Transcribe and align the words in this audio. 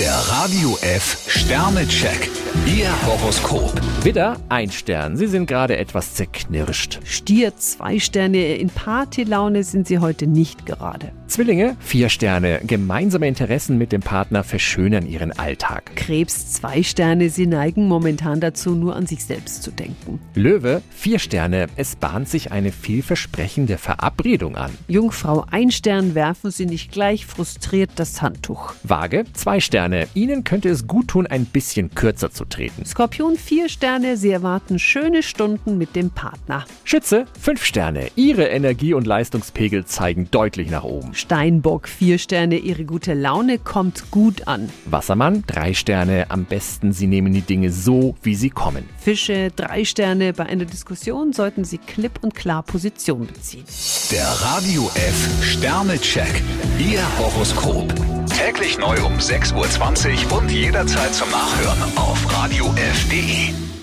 Der 0.00 0.14
Radio 0.14 0.78
F 0.80 1.26
Sternecheck. 1.28 2.30
Ihr 2.64 2.88
Horoskop. 3.06 3.78
Widder, 4.02 4.38
ein 4.48 4.70
Stern. 4.70 5.18
Sie 5.18 5.26
sind 5.26 5.44
gerade 5.44 5.76
etwas 5.76 6.14
zerknirscht. 6.14 7.00
Stier, 7.04 7.54
zwei 7.58 7.98
Sterne. 7.98 8.54
In 8.56 8.70
Partylaune 8.70 9.62
sind 9.62 9.86
Sie 9.86 9.98
heute 9.98 10.26
nicht 10.26 10.64
gerade. 10.64 11.12
Zwillinge, 11.30 11.76
vier 11.78 12.08
Sterne. 12.08 12.60
Gemeinsame 12.64 13.28
Interessen 13.28 13.78
mit 13.78 13.92
dem 13.92 14.00
Partner 14.00 14.42
verschönern 14.42 15.06
Ihren 15.06 15.30
Alltag. 15.30 15.94
Krebs, 15.94 16.54
zwei 16.54 16.82
Sterne. 16.82 17.30
Sie 17.30 17.46
neigen 17.46 17.86
momentan 17.86 18.40
dazu, 18.40 18.74
nur 18.74 18.96
an 18.96 19.06
sich 19.06 19.24
selbst 19.24 19.62
zu 19.62 19.70
denken. 19.70 20.18
Löwe, 20.34 20.82
vier 20.90 21.20
Sterne. 21.20 21.68
Es 21.76 21.94
bahnt 21.94 22.28
sich 22.28 22.50
eine 22.50 22.72
vielversprechende 22.72 23.78
Verabredung 23.78 24.56
an. 24.56 24.72
Jungfrau, 24.88 25.46
ein 25.48 25.70
Stern. 25.70 26.16
Werfen 26.16 26.50
Sie 26.50 26.66
nicht 26.66 26.90
gleich 26.90 27.26
frustriert 27.26 27.92
das 27.94 28.20
Handtuch. 28.20 28.74
Waage, 28.82 29.22
zwei 29.32 29.60
Sterne. 29.60 30.08
Ihnen 30.14 30.42
könnte 30.42 30.68
es 30.68 30.88
gut 30.88 31.06
tun, 31.06 31.28
ein 31.28 31.44
bisschen 31.44 31.94
kürzer 31.94 32.32
zu 32.32 32.44
treten. 32.44 32.84
Skorpion, 32.84 33.36
vier 33.36 33.68
Sterne. 33.68 34.16
Sie 34.16 34.30
erwarten 34.30 34.80
schöne 34.80 35.22
Stunden 35.22 35.78
mit 35.78 35.94
dem 35.94 36.10
Partner. 36.10 36.64
Schütze, 36.82 37.26
fünf 37.40 37.64
Sterne. 37.64 38.08
Ihre 38.16 38.48
Energie- 38.48 38.94
und 38.94 39.06
Leistungspegel 39.06 39.84
zeigen 39.84 40.28
deutlich 40.32 40.72
nach 40.72 40.82
oben. 40.82 41.14
Steinbock, 41.20 41.86
vier 41.86 42.18
Sterne. 42.18 42.56
Ihre 42.56 42.84
gute 42.84 43.14
Laune 43.14 43.58
kommt 43.58 44.10
gut 44.10 44.48
an. 44.48 44.70
Wassermann, 44.86 45.44
drei 45.46 45.74
Sterne. 45.74 46.26
Am 46.30 46.44
besten, 46.44 46.92
Sie 46.92 47.06
nehmen 47.06 47.32
die 47.32 47.42
Dinge 47.42 47.70
so, 47.70 48.16
wie 48.22 48.34
sie 48.34 48.50
kommen. 48.50 48.88
Fische, 48.98 49.50
drei 49.54 49.84
Sterne. 49.84 50.32
Bei 50.32 50.46
einer 50.46 50.64
Diskussion 50.64 51.32
sollten 51.32 51.64
Sie 51.64 51.78
klipp 51.78 52.20
und 52.22 52.34
klar 52.34 52.62
Position 52.62 53.26
beziehen. 53.26 53.64
Der 54.10 54.26
Radio 54.26 54.90
F 54.94 55.44
Sternecheck. 55.44 56.42
Ihr 56.78 57.02
Horoskop. 57.18 57.92
Täglich 58.26 58.78
neu 58.78 58.96
um 59.04 59.14
6.20 59.14 60.32
Uhr 60.32 60.38
und 60.38 60.50
jederzeit 60.50 61.14
zum 61.14 61.30
Nachhören 61.30 61.96
auf 61.96 62.32
radiof.de. 62.32 63.79